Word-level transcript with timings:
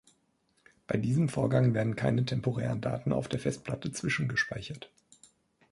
Bei 0.87 0.97
diesem 0.97 1.29
Vorgang 1.29 1.75
werden 1.75 1.95
keine 1.95 2.25
temporären 2.25 2.81
Daten 2.81 3.11
auf 3.13 3.27
der 3.27 3.39
Festplatte 3.39 3.91
zwischengespeichert. 3.91 4.89